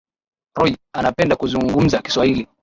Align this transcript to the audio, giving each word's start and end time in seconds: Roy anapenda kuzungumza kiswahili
Roy 0.55 0.75
anapenda 0.95 1.35
kuzungumza 1.35 2.01
kiswahili 2.01 2.47